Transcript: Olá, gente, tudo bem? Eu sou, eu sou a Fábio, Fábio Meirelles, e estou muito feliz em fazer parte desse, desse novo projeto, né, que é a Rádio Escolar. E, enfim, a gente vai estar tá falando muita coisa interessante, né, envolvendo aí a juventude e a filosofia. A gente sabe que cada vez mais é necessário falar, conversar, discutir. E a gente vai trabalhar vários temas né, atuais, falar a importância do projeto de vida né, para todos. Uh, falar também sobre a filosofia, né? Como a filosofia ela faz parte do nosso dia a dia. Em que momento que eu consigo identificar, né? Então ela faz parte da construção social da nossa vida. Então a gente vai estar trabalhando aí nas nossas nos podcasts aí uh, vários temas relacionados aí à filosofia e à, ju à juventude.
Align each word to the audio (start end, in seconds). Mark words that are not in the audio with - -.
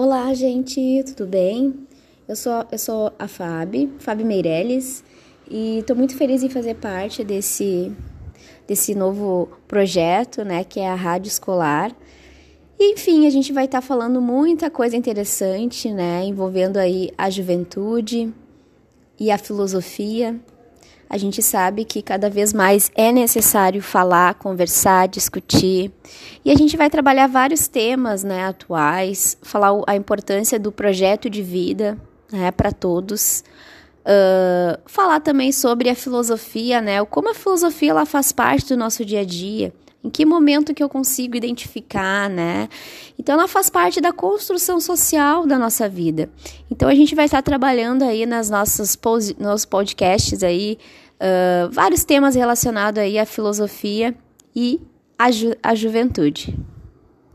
Olá, 0.00 0.32
gente, 0.32 1.02
tudo 1.08 1.26
bem? 1.26 1.74
Eu 2.28 2.36
sou, 2.36 2.64
eu 2.70 2.78
sou 2.78 3.12
a 3.18 3.26
Fábio, 3.26 3.90
Fábio 3.98 4.24
Meirelles, 4.24 5.02
e 5.50 5.80
estou 5.80 5.96
muito 5.96 6.14
feliz 6.14 6.40
em 6.44 6.48
fazer 6.48 6.76
parte 6.76 7.24
desse, 7.24 7.90
desse 8.64 8.94
novo 8.94 9.48
projeto, 9.66 10.44
né, 10.44 10.62
que 10.62 10.78
é 10.78 10.88
a 10.88 10.94
Rádio 10.94 11.26
Escolar. 11.26 11.90
E, 12.78 12.92
enfim, 12.92 13.26
a 13.26 13.30
gente 13.30 13.52
vai 13.52 13.64
estar 13.64 13.80
tá 13.80 13.86
falando 13.88 14.22
muita 14.22 14.70
coisa 14.70 14.96
interessante, 14.96 15.92
né, 15.92 16.24
envolvendo 16.24 16.76
aí 16.76 17.10
a 17.18 17.28
juventude 17.28 18.32
e 19.18 19.32
a 19.32 19.36
filosofia. 19.36 20.38
A 21.10 21.16
gente 21.16 21.42
sabe 21.42 21.84
que 21.84 22.02
cada 22.02 22.28
vez 22.28 22.52
mais 22.52 22.90
é 22.94 23.10
necessário 23.10 23.82
falar, 23.82 24.34
conversar, 24.34 25.08
discutir. 25.08 25.90
E 26.44 26.50
a 26.50 26.54
gente 26.54 26.76
vai 26.76 26.90
trabalhar 26.90 27.26
vários 27.26 27.66
temas 27.66 28.22
né, 28.22 28.44
atuais, 28.44 29.38
falar 29.40 29.72
a 29.86 29.96
importância 29.96 30.58
do 30.58 30.70
projeto 30.70 31.30
de 31.30 31.42
vida 31.42 31.96
né, 32.30 32.50
para 32.50 32.72
todos. 32.72 33.42
Uh, 34.00 34.78
falar 34.86 35.20
também 35.20 35.50
sobre 35.52 35.88
a 35.90 35.94
filosofia, 35.94 36.80
né? 36.80 37.04
Como 37.04 37.30
a 37.30 37.34
filosofia 37.34 37.90
ela 37.90 38.06
faz 38.06 38.32
parte 38.32 38.68
do 38.68 38.76
nosso 38.76 39.04
dia 39.04 39.20
a 39.20 39.24
dia. 39.24 39.72
Em 40.02 40.08
que 40.08 40.24
momento 40.24 40.72
que 40.72 40.82
eu 40.82 40.88
consigo 40.88 41.36
identificar, 41.36 42.30
né? 42.30 42.68
Então 43.18 43.34
ela 43.34 43.48
faz 43.48 43.68
parte 43.68 44.00
da 44.00 44.12
construção 44.12 44.80
social 44.80 45.46
da 45.46 45.58
nossa 45.58 45.88
vida. 45.88 46.30
Então 46.70 46.88
a 46.88 46.94
gente 46.94 47.14
vai 47.14 47.24
estar 47.24 47.42
trabalhando 47.42 48.02
aí 48.02 48.24
nas 48.24 48.48
nossas 48.48 48.96
nos 49.38 49.64
podcasts 49.64 50.42
aí 50.42 50.78
uh, 51.20 51.70
vários 51.70 52.04
temas 52.04 52.34
relacionados 52.34 53.02
aí 53.02 53.18
à 53.18 53.26
filosofia 53.26 54.14
e 54.54 54.80
à, 55.18 55.30
ju 55.30 55.54
à 55.62 55.74
juventude. 55.74 56.56